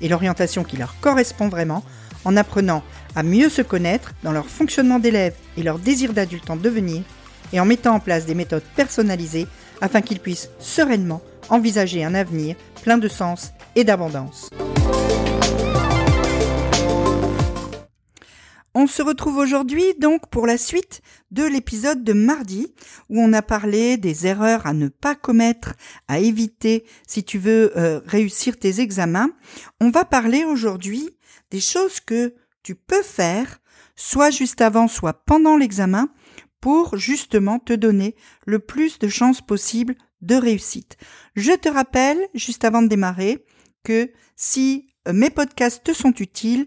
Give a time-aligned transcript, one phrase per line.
[0.00, 1.84] et l'orientation qui leur correspond vraiment
[2.24, 2.82] en apprenant
[3.16, 7.02] à mieux se connaître dans leur fonctionnement d'élève et leur désir d'adulte en devenir
[7.52, 9.46] et en mettant en place des méthodes personnalisées
[9.80, 14.50] afin qu'ils puissent sereinement envisager un avenir plein de sens et d'abondance.
[18.76, 22.74] On se retrouve aujourd'hui donc pour la suite de l'épisode de mardi
[23.08, 25.74] où on a parlé des erreurs à ne pas commettre,
[26.08, 29.30] à éviter si tu veux euh, réussir tes examens.
[29.80, 31.16] On va parler aujourd'hui
[31.52, 33.60] des choses que tu peux faire
[33.94, 36.08] soit juste avant, soit pendant l'examen
[36.60, 40.96] pour justement te donner le plus de chances possible de réussite.
[41.36, 43.44] Je te rappelle, juste avant de démarrer,
[43.84, 46.66] que si euh, mes podcasts te sont utiles,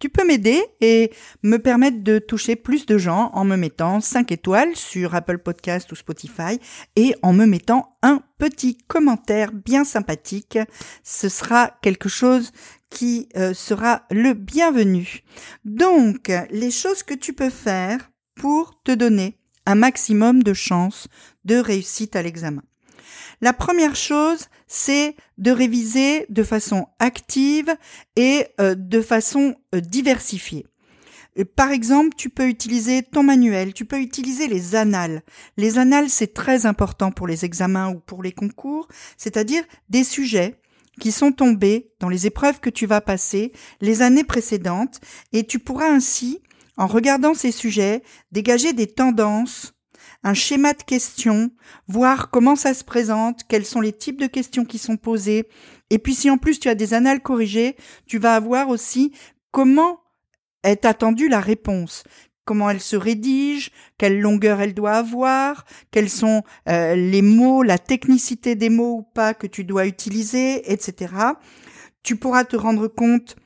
[0.00, 1.12] tu peux m'aider et
[1.42, 5.92] me permettre de toucher plus de gens en me mettant 5 étoiles sur Apple Podcast
[5.92, 6.58] ou Spotify
[6.96, 10.58] et en me mettant un petit commentaire bien sympathique.
[11.04, 12.50] Ce sera quelque chose
[12.88, 15.22] qui euh, sera le bienvenu.
[15.64, 21.08] Donc, les choses que tu peux faire pour te donner un maximum de chances
[21.44, 22.62] de réussite à l'examen.
[23.40, 27.74] La première chose, c'est de réviser de façon active
[28.16, 30.66] et euh, de façon euh, diversifiée.
[31.38, 35.22] Euh, par exemple, tu peux utiliser ton manuel, tu peux utiliser les annales.
[35.56, 40.60] Les annales, c'est très important pour les examens ou pour les concours, c'est-à-dire des sujets
[41.00, 45.00] qui sont tombés dans les épreuves que tu vas passer les années précédentes
[45.32, 46.40] et tu pourras ainsi
[46.76, 49.74] en regardant ces sujets, dégager des tendances,
[50.22, 51.50] un schéma de questions,
[51.88, 55.48] voir comment ça se présente, quels sont les types de questions qui sont posées.
[55.90, 57.76] Et puis si en plus tu as des annales corrigées,
[58.06, 59.12] tu vas avoir aussi
[59.50, 60.00] comment
[60.62, 62.04] est attendue la réponse
[62.50, 67.78] comment elle se rédige, quelle longueur elle doit avoir, quels sont euh, les mots, la
[67.78, 71.14] technicité des mots ou pas que tu dois utiliser, etc.
[72.02, 73.36] Tu pourras te rendre compte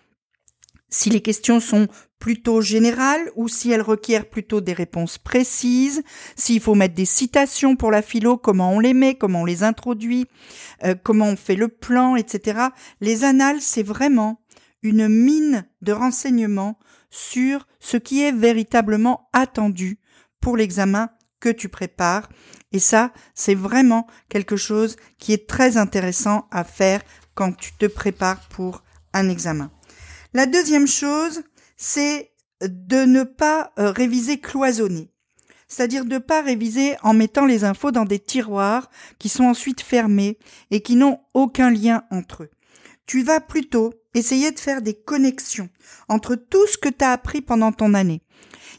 [0.94, 1.88] si les questions sont
[2.20, 6.02] plutôt générales ou si elles requièrent plutôt des réponses précises,
[6.36, 9.64] s'il faut mettre des citations pour la philo, comment on les met, comment on les
[9.64, 10.26] introduit,
[10.84, 12.68] euh, comment on fait le plan, etc.
[13.00, 14.40] Les annales, c'est vraiment
[14.82, 16.78] une mine de renseignements
[17.10, 19.98] sur ce qui est véritablement attendu
[20.40, 21.10] pour l'examen
[21.40, 22.28] que tu prépares.
[22.70, 27.02] Et ça, c'est vraiment quelque chose qui est très intéressant à faire
[27.34, 29.70] quand tu te prépares pour un examen.
[30.34, 31.42] La deuxième chose,
[31.76, 35.12] c'est de ne pas euh, réviser cloisonné.
[35.68, 38.90] C'est-à-dire de ne pas réviser en mettant les infos dans des tiroirs
[39.20, 40.38] qui sont ensuite fermés
[40.72, 42.50] et qui n'ont aucun lien entre eux.
[43.06, 45.68] Tu vas plutôt essayer de faire des connexions
[46.08, 48.20] entre tout ce que tu as appris pendant ton année.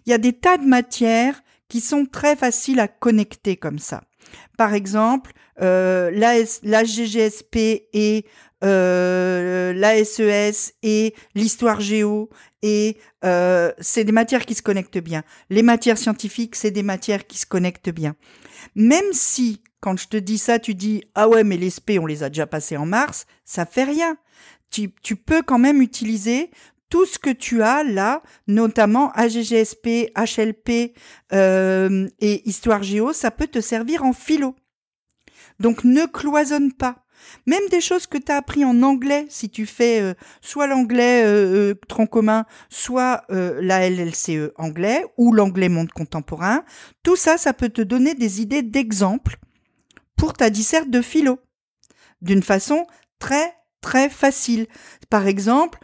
[0.06, 4.04] Il y a des tas de matières qui sont très faciles à connecter comme ça.
[4.58, 8.26] Par exemple, euh, la, la GGSP et
[8.64, 12.30] euh, l'ASES et l'histoire géo
[12.62, 15.24] et euh, c'est des matières qui se connectent bien.
[15.50, 18.16] Les matières scientifiques, c'est des matières qui se connectent bien.
[18.76, 22.06] Même si, quand je te dis ça, tu dis ah ouais mais les SP on
[22.06, 24.18] les a déjà passés en mars, ça fait rien.
[24.72, 26.50] Tu, tu peux quand même utiliser
[26.90, 30.96] tout ce que tu as là, notamment AGGSP, HLP
[31.34, 34.56] euh, et Histoire Géo, ça peut te servir en philo.
[35.60, 37.06] Donc ne cloisonne pas.
[37.46, 41.24] Même des choses que tu as appris en anglais, si tu fais euh, soit l'anglais
[41.26, 46.64] euh, euh, tronc commun, soit la LLCE anglais ou l'anglais monde contemporain,
[47.04, 49.38] tout ça, ça peut te donner des idées d'exemples
[50.16, 51.40] pour ta disserte de philo.
[52.22, 52.86] D'une façon
[53.20, 54.68] très très facile.
[55.10, 55.80] Par exemple,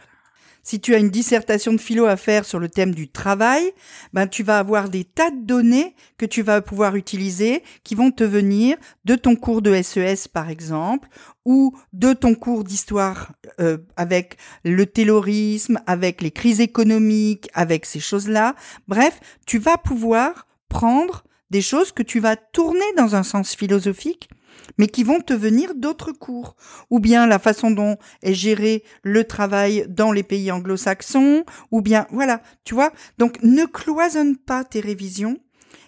[0.62, 3.72] si tu as une dissertation de philo à faire sur le thème du travail,
[4.12, 8.10] ben tu vas avoir des tas de données que tu vas pouvoir utiliser qui vont
[8.10, 11.08] te venir de ton cours de SES e par exemple
[11.44, 18.00] ou de ton cours d'histoire euh, avec le terrorisme, avec les crises économiques, avec ces
[18.00, 18.54] choses-là.
[18.86, 24.30] Bref, tu vas pouvoir prendre des choses que tu vas tourner dans un sens philosophique
[24.78, 26.56] mais qui vont te venir d'autres cours,
[26.90, 32.06] ou bien la façon dont est géré le travail dans les pays anglo-saxons, ou bien
[32.10, 32.92] voilà, tu vois.
[33.18, 35.38] Donc ne cloisonne pas tes révisions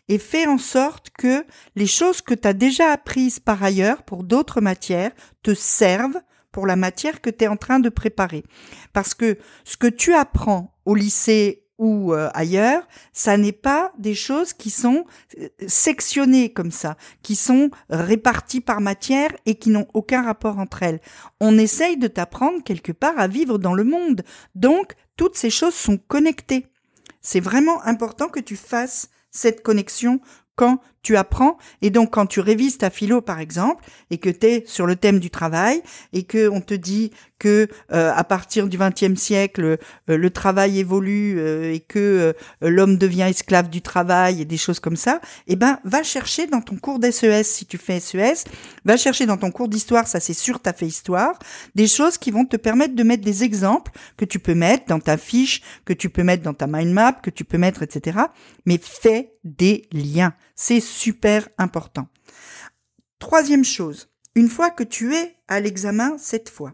[0.08, 1.44] et fais en sorte que
[1.76, 5.12] les choses que tu as déjà apprises par ailleurs pour d'autres matières
[5.42, 6.20] te servent
[6.52, 8.44] pour la matière que tu es en train de préparer.
[8.92, 14.14] Parce que ce que tu apprends au lycée ou euh, ailleurs, ça n'est pas des
[14.14, 15.04] choses qui sont
[15.38, 20.82] euh, sectionnées comme ça, qui sont réparties par matière et qui n'ont aucun rapport entre
[20.82, 21.00] elles.
[21.40, 24.22] On essaye de t'apprendre quelque part à vivre dans le monde.
[24.54, 26.68] Donc, toutes ces choses sont connectées.
[27.20, 30.20] C'est vraiment important que tu fasses cette connexion
[30.56, 34.46] quand tu apprends et donc quand tu révises ta philo par exemple et que tu
[34.46, 38.68] es sur le thème du travail et que on te dit que euh, à partir
[38.68, 39.76] du XXe siècle euh,
[40.16, 44.96] le travail évolue euh, et que l'homme devient esclave du travail et des choses comme
[44.96, 48.44] ça, eh ben va chercher dans ton cours d'SES si tu fais SES,
[48.86, 51.38] va chercher dans ton cours d'histoire, ça c'est sûr tu as fait histoire,
[51.74, 55.00] des choses qui vont te permettre de mettre des exemples que tu peux mettre dans
[55.00, 58.18] ta fiche, que tu peux mettre dans ta mind map, que tu peux mettre etc.
[58.64, 60.32] Mais fais des liens.
[60.54, 62.08] C'est super important.
[63.18, 66.72] Troisième chose, une fois que tu es à l'examen cette fois,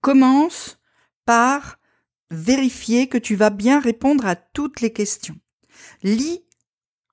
[0.00, 0.78] commence
[1.24, 1.78] par
[2.30, 5.36] vérifier que tu vas bien répondre à toutes les questions.
[6.02, 6.44] Lis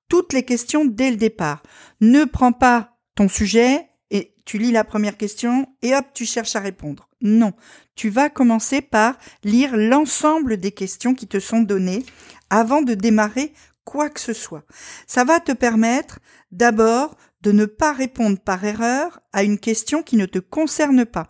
[0.08, 1.62] toutes les questions dès le départ.
[2.00, 6.56] Ne prends pas ton sujet et tu lis la première question et hop, tu cherches
[6.56, 7.08] à répondre.
[7.22, 7.52] Non,
[7.94, 12.04] tu vas commencer par lire l'ensemble des questions qui te sont données
[12.50, 14.64] avant de démarrer quoi que ce soit.
[15.06, 16.18] Ça va te permettre
[16.50, 21.28] d'abord de ne pas répondre par erreur à une question qui ne te concerne pas.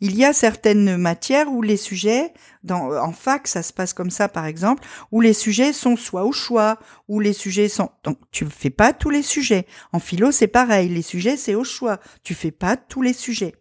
[0.00, 2.32] Il y a certaines matières où les sujets,
[2.64, 6.24] dans, en fac, ça se passe comme ça par exemple, où les sujets sont soit
[6.24, 7.90] au choix, où les sujets sont...
[8.02, 9.66] Donc tu ne fais pas tous les sujets.
[9.92, 12.00] En philo, c'est pareil, les sujets, c'est au choix.
[12.24, 13.54] Tu fais pas tous les sujets.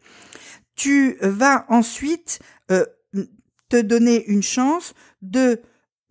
[0.75, 2.39] Tu vas ensuite
[2.71, 2.85] euh,
[3.69, 5.61] te donner une chance de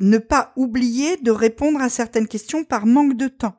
[0.00, 3.56] ne pas oublier de répondre à certaines questions par manque de temps.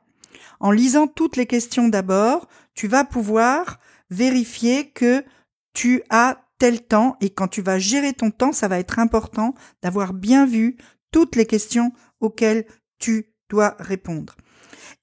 [0.60, 3.78] En lisant toutes les questions d'abord, tu vas pouvoir
[4.10, 5.24] vérifier que
[5.72, 9.54] tu as tel temps et quand tu vas gérer ton temps, ça va être important
[9.82, 10.76] d'avoir bien vu
[11.10, 12.66] toutes les questions auxquelles
[12.98, 14.36] tu dois répondre.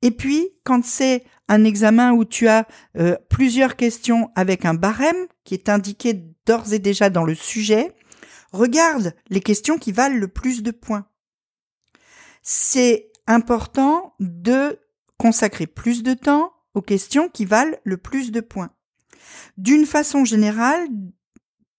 [0.02, 5.28] Et puis, quand c'est un examen où tu as euh, plusieurs questions avec un barème
[5.44, 6.14] qui est indiqué
[6.46, 7.94] d'ores et déjà dans le sujet,
[8.54, 11.06] regarde les questions qui valent le plus de points
[12.42, 14.80] c'est important de
[15.18, 18.72] consacrer plus de temps aux questions qui valent le plus de points.
[19.58, 20.88] D'une façon générale,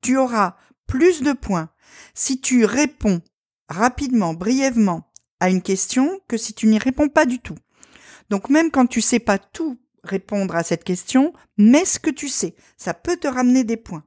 [0.03, 1.71] tu auras plus de points
[2.15, 3.23] si tu réponds
[3.69, 5.11] rapidement, brièvement
[5.41, 7.57] à une question que si tu n'y réponds pas du tout.
[8.29, 12.29] Donc même quand tu sais pas tout répondre à cette question, mets ce que tu
[12.29, 12.55] sais.
[12.77, 14.05] Ça peut te ramener des points.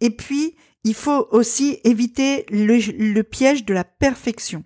[0.00, 4.64] Et puis, il faut aussi éviter le, le piège de la perfection.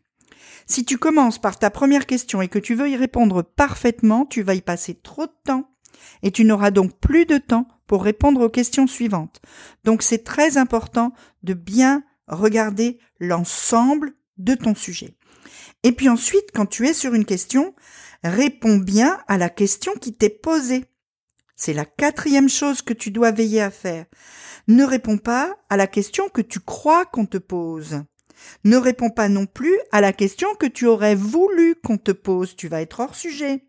[0.67, 4.43] Si tu commences par ta première question et que tu veux y répondre parfaitement, tu
[4.43, 5.71] vas y passer trop de temps
[6.23, 9.41] et tu n'auras donc plus de temps pour répondre aux questions suivantes.
[9.85, 11.13] Donc c'est très important
[11.43, 15.15] de bien regarder l'ensemble de ton sujet.
[15.83, 17.75] Et puis ensuite, quand tu es sur une question,
[18.25, 20.85] réponds bien à la question qui t'est posée.
[21.55, 24.07] C'est la quatrième chose que tu dois veiller à faire.
[24.69, 28.03] Ne réponds pas à la question que tu crois qu'on te pose.
[28.65, 32.57] Ne réponds pas non plus à la question que tu aurais voulu qu'on te pose.
[32.57, 33.65] Tu vas être hors sujet.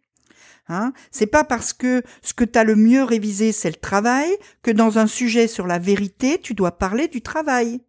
[0.70, 0.94] Hein?
[1.12, 4.30] C'est pas parce que ce que tu as le mieux révisé, c'est le travail,
[4.64, 7.82] que dans un sujet sur la vérité, tu dois parler du travail.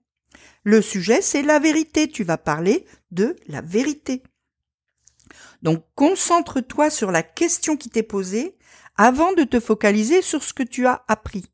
[0.64, 2.08] Le sujet, c'est la vérité.
[2.08, 4.22] Tu vas parler de la vérité.
[5.62, 8.56] Donc, concentre-toi sur la question qui t'est posée
[8.96, 11.46] avant de te focaliser sur ce que tu as appris.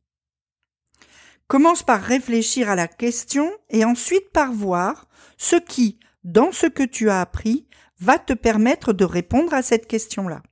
[1.46, 6.82] Commence par réfléchir à la question et ensuite par voir ce qui, dans ce que
[6.82, 7.66] tu as appris,
[8.00, 10.42] va te permettre de répondre à cette question-là.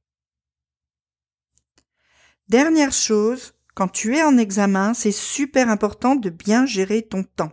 [2.48, 7.52] Dernière chose, quand tu es en examen, c'est super important de bien gérer ton temps.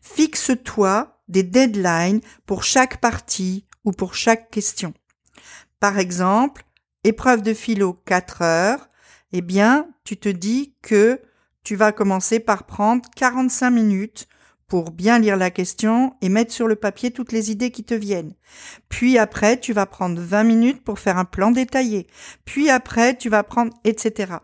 [0.00, 4.94] Fixe-toi des deadlines pour chaque partie ou pour chaque question.
[5.80, 6.64] Par exemple,
[7.04, 8.88] épreuve de philo 4 heures,
[9.32, 11.20] eh bien, tu te dis que
[11.62, 14.28] tu vas commencer par prendre 45 minutes
[14.68, 17.94] pour bien lire la question et mettre sur le papier toutes les idées qui te
[17.94, 18.34] viennent.
[18.88, 22.06] Puis après, tu vas prendre 20 minutes pour faire un plan détaillé.
[22.44, 24.34] Puis après, tu vas prendre, etc.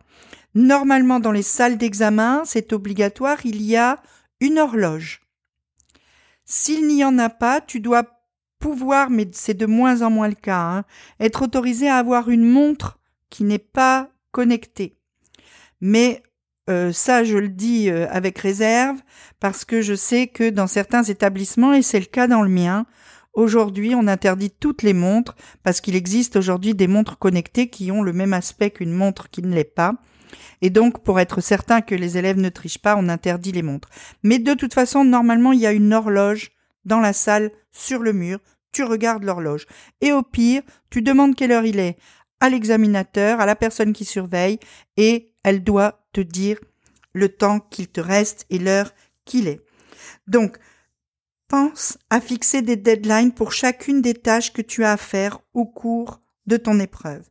[0.54, 4.00] Normalement, dans les salles d'examen, c'est obligatoire, il y a
[4.40, 5.22] une horloge.
[6.44, 8.04] S'il n'y en a pas, tu dois
[8.58, 10.84] pouvoir, mais c'est de moins en moins le cas, hein,
[11.18, 12.98] être autorisé à avoir une montre
[13.30, 14.98] qui n'est pas connectée.
[15.80, 16.22] Mais
[16.70, 18.98] euh, ça, je le dis euh, avec réserve
[19.40, 22.86] parce que je sais que dans certains établissements, et c'est le cas dans le mien,
[23.32, 28.02] aujourd'hui, on interdit toutes les montres parce qu'il existe aujourd'hui des montres connectées qui ont
[28.02, 29.94] le même aspect qu'une montre qui ne l'est pas.
[30.60, 33.88] Et donc, pour être certain que les élèves ne trichent pas, on interdit les montres.
[34.22, 36.52] Mais de toute façon, normalement, il y a une horloge
[36.84, 38.38] dans la salle, sur le mur,
[38.70, 39.66] tu regardes l'horloge.
[40.00, 41.96] Et au pire, tu demandes quelle heure il est
[42.40, 44.58] à l'examinateur, à la personne qui surveille,
[44.96, 46.58] et elle doit te dire
[47.12, 48.92] le temps qu'il te reste et l'heure
[49.24, 49.60] qu'il est.
[50.26, 50.58] Donc,
[51.48, 55.66] pense à fixer des deadlines pour chacune des tâches que tu as à faire au
[55.66, 57.28] cours de ton épreuve.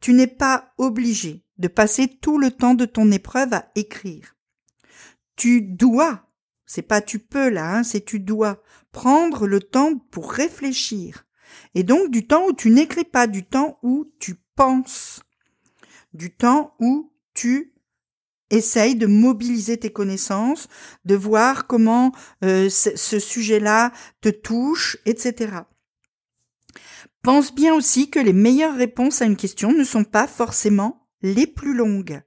[0.00, 4.36] Tu n'es pas obligé de passer tout le temps de ton épreuve à écrire.
[5.34, 6.28] Tu dois,
[6.66, 11.26] c'est pas tu peux là, hein, c'est tu dois prendre le temps pour réfléchir.
[11.74, 15.20] Et donc du temps où tu n'écris pas, du temps où tu penses,
[16.14, 17.72] du temps où tu
[18.50, 20.68] essayes de mobiliser tes connaissances,
[21.04, 22.12] de voir comment
[22.44, 25.60] euh, ce sujet-là te touche, etc.
[27.22, 31.46] Pense bien aussi que les meilleures réponses à une question ne sont pas forcément les
[31.46, 32.22] plus longues.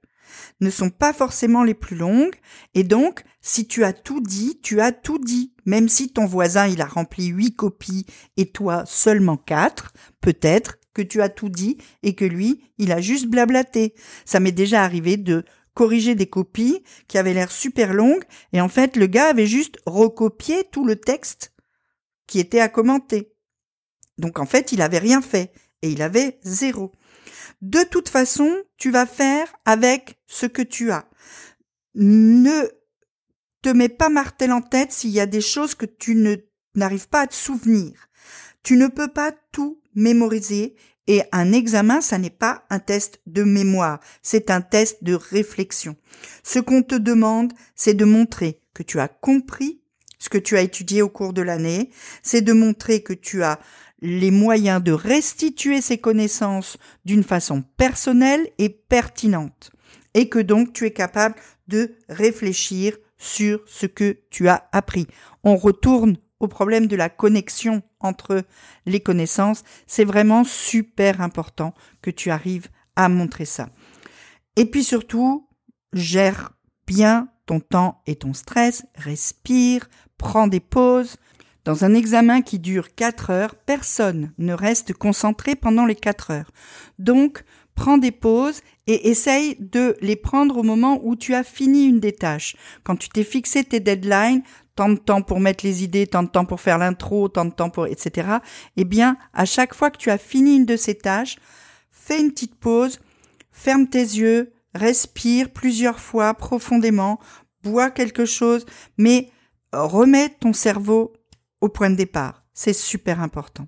[0.60, 2.34] Ne sont pas forcément les plus longues.
[2.74, 5.54] Et donc, si tu as tout dit, tu as tout dit.
[5.66, 11.02] Même si ton voisin, il a rempli huit copies et toi seulement quatre, peut-être que
[11.02, 13.94] tu as tout dit et que lui, il a juste blablaté.
[14.24, 18.68] Ça m'est déjà arrivé de corriger des copies qui avaient l'air super longues et en
[18.68, 21.52] fait, le gars avait juste recopié tout le texte
[22.26, 23.34] qui était à commenter.
[24.18, 25.52] Donc en fait, il avait rien fait
[25.82, 26.92] et il avait zéro.
[27.60, 31.08] De toute façon, tu vas faire avec ce que tu as.
[31.94, 32.68] Ne
[33.62, 36.14] te mets pas martel en tête s'il y a des choses que tu
[36.74, 38.08] n'arrives pas à te souvenir.
[38.62, 40.76] Tu ne peux pas tout mémoriser
[41.06, 45.96] et un examen, ça n'est pas un test de mémoire, c'est un test de réflexion.
[46.42, 49.82] Ce qu'on te demande, c'est de montrer que tu as compris
[50.22, 51.90] ce que tu as étudié au cours de l'année,
[52.22, 53.58] c'est de montrer que tu as
[54.02, 59.72] les moyens de restituer ces connaissances d'une façon personnelle et pertinente,
[60.14, 61.34] et que donc tu es capable
[61.66, 65.08] de réfléchir sur ce que tu as appris.
[65.42, 68.44] On retourne au problème de la connexion entre
[68.84, 69.62] les connaissances.
[69.86, 71.72] C'est vraiment super important
[72.02, 73.70] que tu arrives à montrer ça.
[74.56, 75.48] Et puis surtout,
[75.94, 76.52] gère
[76.86, 81.16] bien ton temps et ton stress, respire, prends des pauses,
[81.64, 86.50] dans un examen qui dure 4 heures, personne ne reste concentré pendant les 4 heures.
[86.98, 87.44] Donc,
[87.76, 92.00] prends des pauses et essaye de les prendre au moment où tu as fini une
[92.00, 92.56] des tâches.
[92.82, 94.42] Quand tu t'es fixé tes deadlines,
[94.74, 97.52] tant de temps pour mettre les idées, tant de temps pour faire l'intro, tant de
[97.52, 98.28] temps pour, etc.
[98.76, 101.36] Eh bien, à chaque fois que tu as fini une de ces tâches,
[101.90, 103.00] fais une petite pause,
[103.50, 107.20] ferme tes yeux, respire plusieurs fois profondément,
[107.62, 109.30] bois quelque chose, mais
[109.72, 111.12] remets ton cerveau
[111.60, 112.44] au point de départ.
[112.54, 113.66] C'est super important.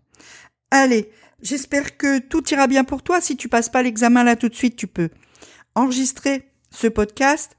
[0.70, 3.20] Allez, j'espère que tout ira bien pour toi.
[3.20, 5.10] Si tu passes pas l'examen là tout de suite, tu peux
[5.74, 7.56] enregistrer ce podcast,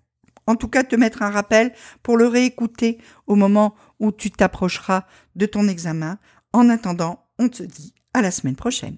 [0.48, 1.74] en tout cas te mettre un rappel
[2.04, 2.98] pour le réécouter
[3.28, 6.18] au moment où tu t'approcheras de ton examen.
[6.54, 8.98] En attendant, on te dit à la semaine prochaine.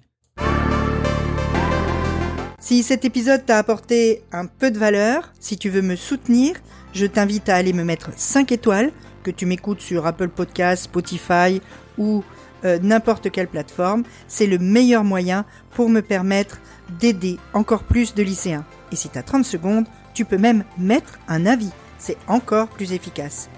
[2.60, 6.56] Si cet épisode t'a apporté un peu de valeur, si tu veux me soutenir,
[6.92, 11.60] je t'invite à aller me mettre 5 étoiles que tu m'écoutes sur Apple Podcasts, Spotify
[11.96, 12.24] ou
[12.64, 16.60] euh, n'importe quelle plateforme, c'est le meilleur moyen pour me permettre
[16.98, 18.64] d'aider encore plus de lycéens.
[18.90, 19.86] Et si tu as 30 secondes,
[20.18, 21.70] tu peux même mettre un avis.
[21.96, 23.48] C'est encore plus efficace.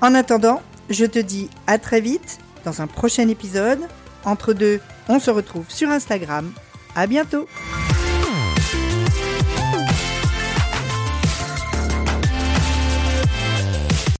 [0.00, 3.78] En attendant, je te dis à très vite dans un prochain épisode.
[4.24, 6.52] Entre deux, on se retrouve sur Instagram.
[6.96, 7.46] À bientôt!